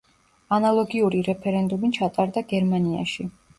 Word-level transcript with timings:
ანალოგიური 0.55 1.21
რეფერენდუმი 1.29 1.93
ჩატარდა 2.01 2.45
გერმანიაში. 2.57 3.31